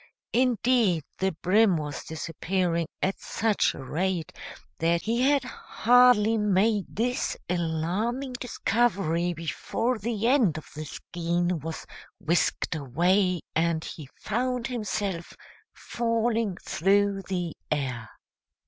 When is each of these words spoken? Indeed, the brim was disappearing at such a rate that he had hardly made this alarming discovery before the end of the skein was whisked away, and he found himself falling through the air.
Indeed, 0.33 1.03
the 1.19 1.31
brim 1.43 1.77
was 1.77 2.03
disappearing 2.03 2.87
at 3.03 3.19
such 3.19 3.75
a 3.75 3.83
rate 3.83 4.33
that 4.79 5.03
he 5.03 5.21
had 5.29 5.43
hardly 5.43 6.39
made 6.39 6.85
this 6.89 7.37
alarming 7.47 8.33
discovery 8.39 9.31
before 9.35 9.99
the 9.99 10.25
end 10.27 10.57
of 10.57 10.65
the 10.73 10.85
skein 10.85 11.59
was 11.59 11.85
whisked 12.17 12.73
away, 12.73 13.41
and 13.55 13.83
he 13.85 14.09
found 14.19 14.65
himself 14.65 15.33
falling 15.71 16.57
through 16.65 17.21
the 17.27 17.55
air. 17.69 18.09